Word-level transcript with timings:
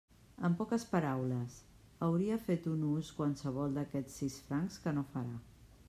En 0.47 0.53
poques 0.61 0.85
paraules, 0.93 1.57
hauria 2.07 2.39
fet 2.47 2.65
un 2.73 2.81
ús 2.93 3.13
qualsevol 3.21 3.79
d'aquests 3.81 4.17
sis 4.23 4.41
francs 4.49 4.85
que 4.87 4.97
no 4.99 5.07
farà. 5.15 5.41